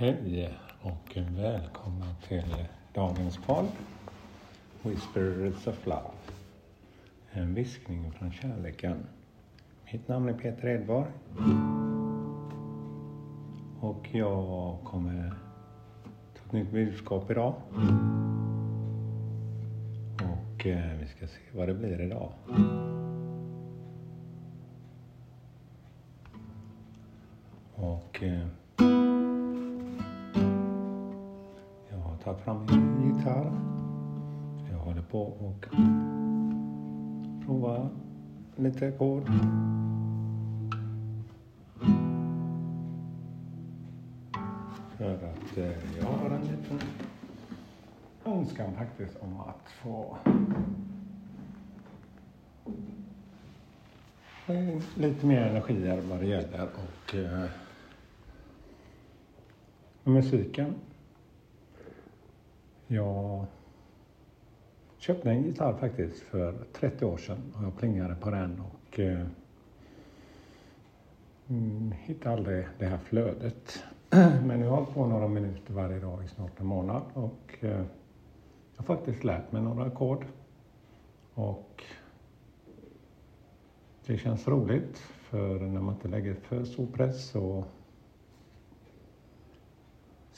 Hej 0.00 0.58
och 0.82 1.16
välkomna 1.16 2.06
till 2.28 2.66
dagens 2.94 3.36
podd 3.36 3.68
Whispers 4.82 5.66
of 5.66 5.86
Love. 5.86 6.10
En 7.30 7.54
viskning 7.54 8.12
från 8.12 8.32
kärleken. 8.32 9.06
Mitt 9.92 10.08
namn 10.08 10.28
är 10.28 10.32
Peter 10.32 10.68
Edborg. 10.68 11.10
Och 13.80 14.08
jag 14.12 14.78
kommer 14.84 15.34
ta 16.34 16.44
ett 16.46 16.52
nytt 16.52 16.70
budskap 16.70 17.30
idag. 17.30 17.54
Och 20.16 20.66
eh, 20.66 20.98
vi 21.00 21.06
ska 21.06 21.26
se 21.26 21.40
vad 21.52 21.68
det 21.68 21.74
blir 21.74 22.00
idag. 22.00 22.32
Och 27.74 28.22
eh, 28.22 28.46
tar 32.24 32.34
fram 32.34 32.66
min 32.66 33.16
gitarr. 33.16 33.52
Jag 34.70 34.78
håller 34.78 35.02
på 35.02 35.22
och 35.22 35.66
provar 37.46 37.88
lite 38.56 38.88
ackord. 38.88 39.26
För 44.98 45.14
att 45.14 45.58
eh, 45.58 45.98
jag 45.98 46.06
har 46.06 46.30
en 46.30 46.40
liten 46.40 46.80
önskan 48.24 48.74
faktiskt 48.74 49.16
om 49.20 49.40
att 49.40 49.70
få 49.82 50.16
eh, 54.46 54.82
lite 54.94 55.26
mer 55.26 55.42
energier 55.42 56.00
vad 56.10 56.20
det 56.20 56.26
gäller 56.26 56.68
och 56.74 57.14
eh, 57.14 57.48
musiken. 60.04 60.74
Jag 62.92 63.46
köpte 64.98 65.30
en 65.30 65.42
gitarr 65.42 65.72
faktiskt 65.72 66.22
för 66.22 66.54
30 66.72 67.04
år 67.04 67.16
sedan 67.16 67.54
och 67.56 67.64
jag 67.64 67.76
plingade 67.76 68.14
på 68.14 68.30
den 68.30 68.60
och 68.60 69.00
eh, 69.00 69.26
mm, 71.48 71.92
hittade 71.92 72.34
aldrig 72.34 72.66
det 72.78 72.86
här 72.86 72.98
flödet. 72.98 73.84
Men 74.46 74.60
jag 74.60 74.70
har 74.70 74.76
hållit 74.76 74.94
på 74.94 75.06
några 75.06 75.28
minuter 75.28 75.74
varje 75.74 76.00
dag 76.00 76.24
i 76.24 76.28
snart 76.28 76.60
en 76.60 76.66
månad 76.66 77.02
och 77.14 77.56
eh, 77.60 77.70
jag 78.76 78.76
har 78.76 78.84
faktiskt 78.84 79.24
lärt 79.24 79.52
mig 79.52 79.62
några 79.62 79.84
ackord. 79.84 80.24
Och 81.34 81.84
det 84.06 84.18
känns 84.18 84.48
roligt 84.48 84.98
för 84.98 85.60
när 85.60 85.80
man 85.80 85.94
inte 85.94 86.08
lägger 86.08 86.34
för 86.34 86.64
stor 86.64 86.86
press 86.86 87.30
så 87.30 87.64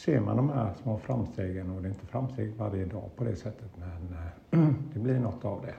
ser 0.05 0.20
man 0.20 0.36
de 0.36 0.48
här 0.48 0.75
små 0.83 0.98
framstegen 0.98 1.70
och 1.70 1.83
det 1.83 1.89
är 1.89 1.91
inte 1.91 2.06
framsteg 2.06 2.55
varje 2.56 2.84
dag 2.84 3.11
på 3.17 3.25
det 3.25 3.36
sättet 3.36 3.70
men 3.77 4.17
eh, 4.19 4.69
det 4.94 5.00
blir 5.00 5.19
något 5.20 5.44
av 5.44 5.62
det. 5.62 5.75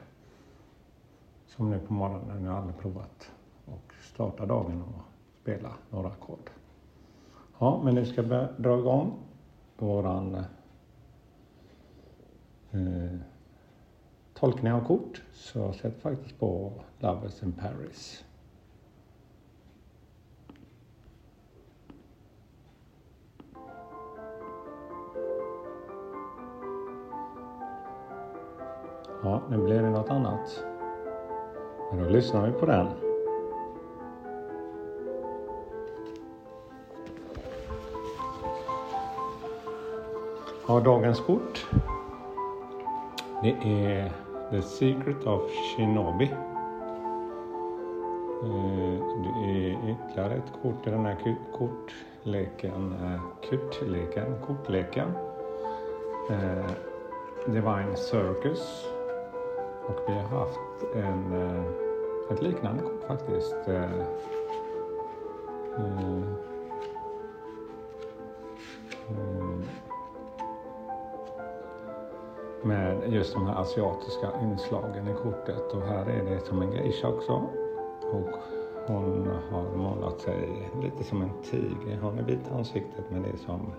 Som 1.46 1.70
nu 1.70 1.80
på 1.80 1.94
morgonen, 1.94 2.44
jag 2.44 2.52
har 2.52 2.58
aldrig 2.58 2.78
provat 2.78 3.32
och 3.66 3.94
starta 4.02 4.46
dagen 4.46 4.82
och 4.82 5.02
spela 5.42 5.70
några 5.90 6.08
ackord. 6.08 6.50
Ja, 7.60 7.82
men 7.84 7.96
nu 7.96 8.06
ska 8.06 8.22
vi 8.22 8.48
dra 8.58 8.80
igång 8.80 9.14
våran 9.78 10.36
eh, 12.72 13.20
tolkning 14.34 14.74
av 14.74 14.86
kort. 14.88 15.24
Så 15.34 15.60
jag 15.60 15.76
sätter 15.76 16.00
faktiskt 16.00 16.40
på 16.40 16.72
Lovers 17.00 17.44
in 17.44 17.52
Paris. 17.52 18.24
Ja, 29.26 29.42
nu 29.50 29.58
blir 29.58 29.82
det 29.82 29.90
något 29.90 30.10
annat. 30.10 30.64
Men 31.92 32.04
då 32.04 32.10
lyssnar 32.10 32.48
vi 32.48 32.52
på 32.52 32.66
den. 32.66 32.88
Ja, 40.68 40.80
dagens 40.80 41.20
kort. 41.20 41.68
Det 43.44 43.50
är 43.50 44.12
The 44.52 44.62
Secret 44.62 45.28
of 45.28 45.42
Shinobi. 45.52 46.26
Eh, 48.44 49.00
det 49.24 49.50
är 49.50 49.90
ytterligare 49.90 50.34
ett 50.34 50.54
kort 50.62 50.88
i 50.88 50.90
den 50.90 51.06
här 51.06 51.36
kortleken, 51.58 52.94
eh, 53.04 53.22
kortleken, 53.50 54.36
kortleken. 54.48 55.12
Divine 57.46 57.96
Circus. 57.96 58.93
Och 59.88 60.00
vi 60.08 60.14
har 60.14 60.40
haft 60.40 60.84
en, 60.96 61.34
eh, 61.34 61.64
ett 62.32 62.42
liknande 62.42 62.84
kort 62.84 63.04
faktiskt. 63.08 63.56
Eh, 63.68 64.00
eh, 65.78 66.24
med 72.64 73.14
just 73.14 73.34
de 73.34 73.48
här 73.48 73.62
asiatiska 73.62 74.32
inslagen 74.42 75.08
i 75.08 75.14
kortet 75.14 75.74
och 75.74 75.82
här 75.82 76.06
är 76.06 76.26
det 76.26 76.40
som 76.40 76.62
en 76.62 76.72
geisha 76.72 77.08
också. 77.08 77.34
Och 78.12 78.30
hon 78.88 79.30
har 79.52 79.64
målat 79.76 80.20
sig 80.20 80.72
lite 80.82 81.04
som 81.04 81.22
en 81.22 81.32
tiger. 81.44 82.00
Hon 82.02 82.20
är 82.20 82.24
vit 82.24 82.48
i 82.52 82.54
ansiktet 82.54 83.06
men 83.10 83.22
det 83.22 83.30
är 83.30 83.38
som 83.38 83.74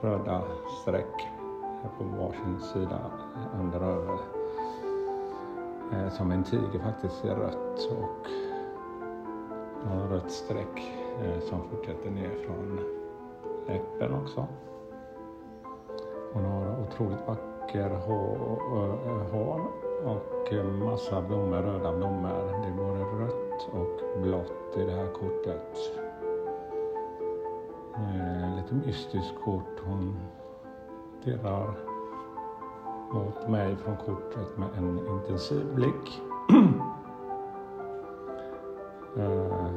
röda 0.00 0.42
streck 0.82 1.28
här 1.82 1.90
på 1.98 2.04
varsin 2.04 2.60
sida 2.60 3.10
under 3.60 3.80
över. 3.80 4.37
Eh, 5.92 6.08
som 6.08 6.30
en 6.30 6.44
tiger 6.44 6.78
faktiskt 6.78 7.24
är 7.24 7.34
rött 7.34 7.90
och 7.90 8.26
har 9.90 10.08
rött 10.08 10.30
streck 10.30 10.92
eh, 11.22 11.40
som 11.40 11.68
fortsätter 11.70 12.10
ner 12.10 12.30
från 12.46 12.80
läppen 13.66 14.14
också. 14.14 14.46
Hon 16.32 16.44
har 16.44 16.82
otroligt 16.82 17.26
vacker 17.26 17.90
hår 17.90 19.60
eh, 20.52 20.66
och 20.66 20.74
massa 20.74 21.22
blommor, 21.22 21.56
röda 21.56 21.96
blommor. 21.96 22.62
Det 22.62 22.68
är 22.68 22.76
både 22.76 23.24
rött 23.24 23.68
och 23.72 24.20
blått 24.22 24.76
i 24.76 24.84
det 24.84 24.92
här 24.92 25.12
kortet. 25.12 25.78
Lite 28.56 28.74
mystiskt 28.74 29.34
kort. 29.44 29.80
Hon 29.84 30.16
stirrar 31.20 31.87
mot 33.12 33.48
mig 33.48 33.76
från 33.76 33.96
kortet 33.96 34.58
med 34.58 34.68
en 34.76 34.98
intensiv 35.08 35.74
blick. 35.74 36.20
Eh, 39.18 39.74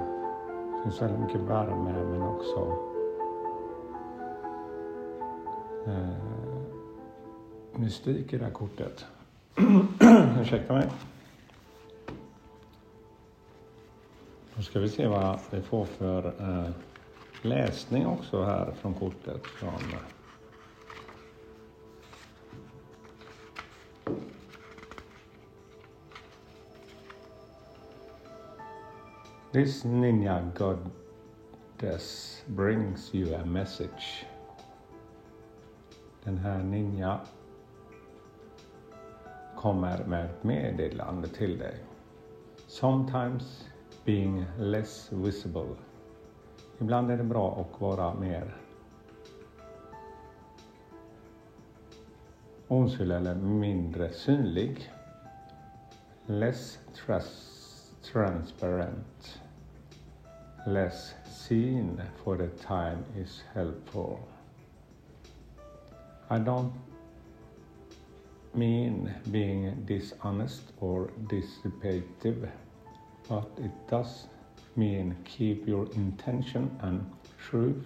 det 0.77 0.83
finns 0.83 1.01
väldigt 1.01 1.19
mycket 1.19 1.41
värme 1.41 2.03
men 2.03 2.21
också 2.21 2.77
eh, 5.87 6.09
mystik 7.75 8.33
i 8.33 8.37
det 8.37 8.45
här 8.45 8.51
kortet. 8.51 9.05
Ursäkta 10.41 10.73
mig. 10.73 10.89
Då 14.55 14.61
ska 14.61 14.79
vi 14.79 14.89
se 14.89 15.07
vad 15.07 15.39
vi 15.51 15.61
får 15.61 15.85
för 15.85 16.25
eh, 16.39 16.71
läsning 17.41 18.05
också 18.07 18.43
här 18.43 18.71
från 18.71 18.93
kortet. 18.93 19.45
Från 19.45 19.73
This 29.51 29.83
ninja 29.83 30.51
goddess 30.55 32.41
brings 32.47 33.13
you 33.15 33.35
a 33.35 33.45
message. 33.45 34.25
Den 36.23 36.37
här 36.37 36.63
ninja 36.63 37.19
kommer 39.57 40.05
med 40.05 40.25
ett 40.25 40.43
meddelande 40.43 41.27
till 41.27 41.57
dig. 41.57 41.75
Sometimes 42.67 43.67
being 44.05 44.45
less 44.57 45.11
visible. 45.11 45.75
Ibland 46.79 47.11
är 47.11 47.17
det 47.17 47.23
bra 47.23 47.61
att 47.61 47.81
vara 47.81 48.13
mer 48.13 48.57
osynlig 52.67 53.15
eller 53.15 53.35
mindre 53.35 54.09
synlig. 54.09 54.91
Less 56.25 56.79
trust 56.95 57.60
transparent. 58.09 59.39
Less 60.67 61.13
seen 61.29 62.01
for 62.23 62.37
the 62.37 62.47
time 62.47 63.03
is 63.17 63.43
helpful. 63.53 64.27
I 66.29 66.39
don't 66.39 66.73
mean 68.53 69.13
being 69.31 69.83
dishonest 69.85 70.61
or 70.79 71.09
dissipative, 71.27 72.49
but 73.27 73.49
it 73.57 73.71
does 73.89 74.27
mean 74.75 75.15
keep 75.25 75.67
your 75.67 75.85
intention 75.93 76.69
and 76.81 77.09
truth 77.37 77.83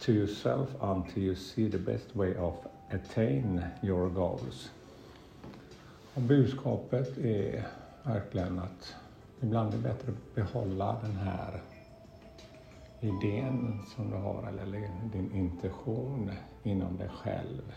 to 0.00 0.12
yourself 0.12 0.68
until 0.80 1.22
you 1.22 1.34
see 1.34 1.68
the 1.68 1.78
best 1.78 2.14
way 2.14 2.34
of 2.36 2.54
attain 2.90 3.64
your 3.82 4.08
goals. 4.08 4.70
Budskapet 6.14 7.18
är 7.18 7.68
verkligen 8.08 8.58
att 8.58 8.94
ibland 9.40 9.74
är 9.74 9.76
det 9.76 9.82
bättre 9.82 10.12
att 10.12 10.34
behålla 10.34 10.96
den 11.02 11.16
här 11.16 11.62
idén 13.00 13.80
som 13.96 14.10
du 14.10 14.16
har 14.16 14.48
eller 14.48 14.90
din 15.12 15.32
intention 15.32 16.30
inom 16.62 16.96
dig 16.96 17.08
själv. 17.08 17.74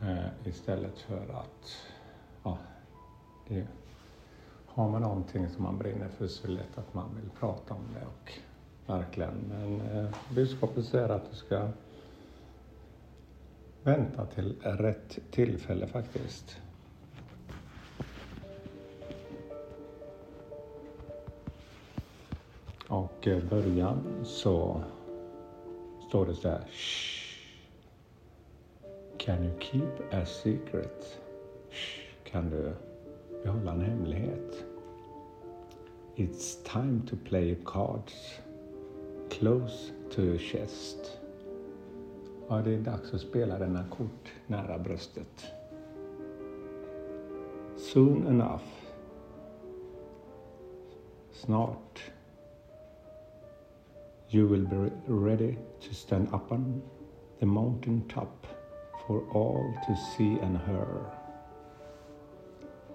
Eh, 0.00 0.48
istället 0.48 0.98
för 0.98 1.40
att 1.40 1.76
ja, 2.42 2.58
det, 3.48 3.66
har 4.66 4.88
man 4.88 5.02
någonting 5.02 5.48
som 5.48 5.62
man 5.62 5.78
brinner 5.78 6.08
för 6.08 6.26
så 6.26 6.44
är 6.44 6.48
det 6.48 6.54
lätt 6.54 6.78
att 6.78 6.94
man 6.94 7.16
vill 7.20 7.30
prata 7.30 7.74
om 7.74 7.84
det 7.94 8.06
och 8.06 8.32
verkligen. 8.96 9.34
Men 9.48 9.80
eh, 9.80 10.10
budskapet 10.34 10.84
säger 10.84 11.08
att 11.08 11.30
du 11.30 11.36
ska 11.36 11.68
vänta 13.82 14.26
till 14.26 14.56
rätt 14.62 15.18
tillfälle 15.30 15.86
faktiskt. 15.86 16.60
Eh, 23.22 23.44
början 23.50 24.24
så 24.24 24.82
står 26.08 26.26
det 26.26 26.34
så 26.34 26.48
här. 26.48 26.64
Shh. 26.70 27.20
Can 29.18 29.44
you 29.44 29.58
keep 29.60 30.12
a 30.12 30.26
secret? 30.26 31.18
Shh. 31.70 32.00
Kan 32.24 32.50
du 32.50 32.72
behålla 33.42 33.72
en 33.72 33.80
hemlighet? 33.80 34.64
It's 36.16 36.72
time 36.72 37.00
to 37.06 37.16
play 37.24 37.44
your 37.44 37.64
cards 37.64 38.40
close 39.30 39.92
to 40.14 40.22
your 40.22 40.38
chest. 40.38 41.18
Ja, 42.48 42.62
det 42.64 42.74
är 42.74 42.78
dags 42.78 43.14
att 43.14 43.20
spela 43.20 43.58
denna 43.58 43.84
kort 43.88 44.32
nära 44.46 44.78
bröstet. 44.78 45.46
Soon 47.76 48.26
enough. 48.26 48.64
Snart. 51.32 52.10
You 54.32 54.46
will 54.46 54.64
be 54.64 54.92
ready 55.08 55.58
to 55.80 55.94
stand 55.94 56.28
up 56.32 56.52
on 56.52 56.82
the 57.40 57.46
mountain 57.46 58.04
top 58.08 58.46
for 59.04 59.24
all 59.32 59.74
to 59.86 59.96
see 59.96 60.38
and 60.38 60.56
hear. 60.56 60.86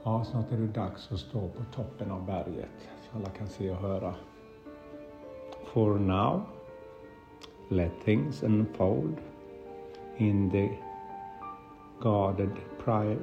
Ja, 0.04 0.24
snart 0.24 0.52
är 0.52 0.58
det 0.58 0.68
dags 0.68 1.12
att 1.12 1.20
stå 1.20 1.40
på 1.40 1.64
toppen 1.76 2.12
av 2.12 2.26
berget 2.26 2.90
så 3.02 3.18
alla 3.18 3.30
kan 3.30 3.48
se 3.48 3.70
och 3.70 3.78
höra. 3.78 4.16
For 5.74 6.00
now, 6.00 6.42
let 7.70 7.92
things 8.06 8.44
unfold 8.44 9.18
in 10.18 10.52
the 10.52 10.70
guarded 12.00 12.52
pri 12.84 13.18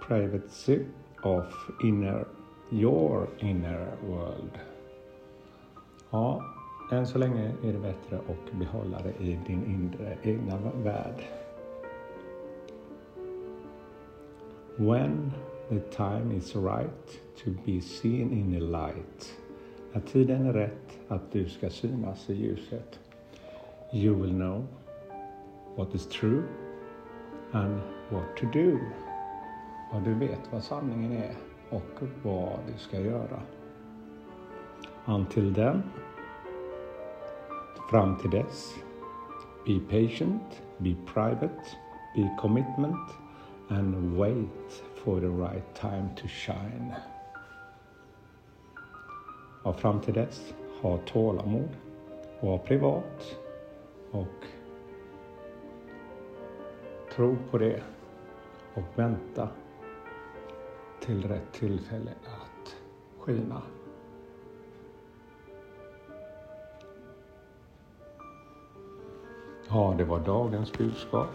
privacy 0.00 0.80
of 1.22 1.44
inner, 1.84 2.26
your 2.70 3.28
inner 3.40 3.96
world. 4.08 4.58
Ja, 6.10 6.42
än 6.90 7.06
så 7.06 7.18
länge 7.18 7.52
är 7.62 7.72
det 7.72 7.78
bättre 7.78 8.18
att 8.18 8.58
behålla 8.58 8.98
det 9.02 9.24
i 9.24 9.38
din 9.46 9.64
inre 9.64 10.18
egna 10.22 10.58
värld. 10.84 11.24
When 14.76 15.32
the 15.68 15.80
time 15.80 16.36
is 16.36 16.56
right 16.56 17.20
to 17.44 17.50
be 17.66 17.80
seen 17.80 18.32
in 18.32 18.52
the 18.52 18.60
light. 18.60 19.38
När 19.92 20.00
tiden 20.00 20.46
är 20.46 20.52
rätt 20.52 20.98
att 21.08 21.32
du 21.32 21.48
ska 21.48 21.70
synas 21.70 22.30
i 22.30 22.34
ljuset. 22.34 22.98
You 23.92 24.22
will 24.22 24.34
know 24.34 24.66
what 25.76 25.94
is 25.94 26.06
true 26.06 26.42
and 27.52 27.80
what 28.10 28.36
to 28.36 28.46
do. 28.52 28.78
Och 29.92 30.02
du 30.02 30.14
vet 30.14 30.52
vad 30.52 30.64
sanningen 30.64 31.12
är 31.12 31.34
och 31.70 32.02
vad 32.22 32.58
du 32.66 32.78
ska 32.78 33.00
göra. 33.00 33.42
Until 35.08 35.50
then, 35.50 35.82
fram 37.90 38.18
till 38.18 38.30
dess, 38.30 38.74
be 39.64 39.80
patient, 39.80 40.42
be 40.82 40.96
private, 41.06 41.76
be 42.14 42.28
commitment 42.38 43.10
and 43.70 44.18
wait 44.18 44.82
for 45.02 45.18
the 45.20 45.30
right 45.30 45.74
time 45.74 46.10
to 46.16 46.28
shine. 46.28 46.94
Och 49.62 49.80
fram 49.80 50.00
till 50.00 50.14
dess, 50.14 50.54
ha 50.82 50.98
tålamod, 50.98 51.68
var 52.40 52.58
privat 52.58 53.36
och 54.10 54.44
tro 57.12 57.36
på 57.50 57.58
det 57.58 57.82
och 58.74 58.98
vänta 58.98 59.48
till 61.00 61.28
rätt 61.28 61.52
tillfälle 61.52 62.10
att 62.24 62.76
skina. 63.18 63.62
Ja, 69.70 69.94
det 69.98 70.04
var 70.04 70.18
dagens 70.18 70.72
budskap. 70.72 71.28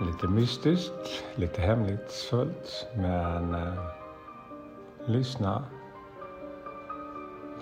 Lite 0.00 0.28
mystiskt, 0.28 1.24
lite 1.34 1.60
hemlighetsfullt, 1.60 2.86
men 2.94 3.54
eh, 3.54 3.84
lyssna 5.06 5.64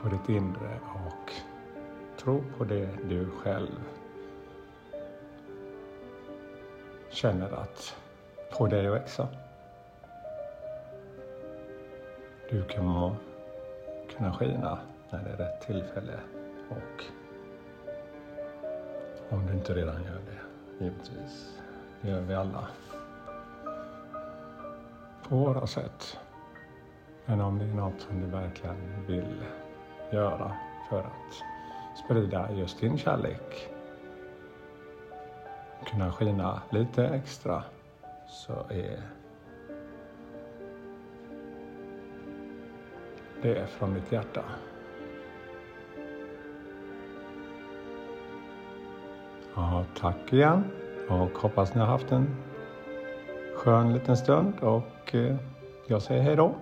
på 0.02 0.08
ditt 0.08 0.28
inre 0.28 0.80
och 0.94 1.32
tro 2.18 2.44
på 2.58 2.64
det 2.64 2.88
du 3.08 3.30
själv 3.30 3.80
känner 7.10 7.52
att 7.52 7.96
få 8.58 8.66
dig 8.66 8.86
att 8.86 8.94
växa. 8.94 9.28
Du 12.50 12.64
kommer 12.64 13.16
kunna 14.16 14.32
skina 14.32 14.78
när 15.10 15.24
det 15.24 15.30
är 15.30 15.36
rätt 15.36 15.60
tillfälle 15.66 16.20
och 16.68 17.04
om 19.34 19.46
du 19.46 19.52
inte 19.52 19.74
redan 19.74 20.02
gör 20.04 20.20
det, 20.26 20.84
givetvis. 20.84 21.58
Det 22.00 22.10
gör 22.10 22.20
vi 22.20 22.34
alla. 22.34 22.68
På 25.28 25.36
våra 25.36 25.66
sätt. 25.66 26.18
Men 27.26 27.40
om 27.40 27.58
det 27.58 27.64
är 27.64 27.74
något 27.74 28.00
som 28.00 28.20
du 28.20 28.26
verkligen 28.26 29.06
vill 29.06 29.44
göra 30.12 30.56
för 30.88 31.00
att 31.00 31.44
sprida 32.04 32.52
just 32.52 32.80
din 32.80 32.98
kärlek, 32.98 33.70
kunna 35.84 36.12
skina 36.12 36.62
lite 36.70 37.06
extra, 37.06 37.64
så 38.28 38.52
är 38.52 39.00
det 43.42 43.66
från 43.66 43.94
mitt 43.94 44.12
hjärta. 44.12 44.44
Ja, 49.56 49.84
tack 50.00 50.32
igen 50.32 50.64
och 51.08 51.38
hoppas 51.38 51.74
ni 51.74 51.80
har 51.80 51.86
haft 51.86 52.12
en 52.12 52.36
skön 53.56 53.92
liten 53.92 54.16
stund 54.16 54.52
och 54.60 55.14
eh, 55.14 55.36
jag 55.86 56.02
säger 56.02 56.22
hej 56.22 56.36
då. 56.36 56.54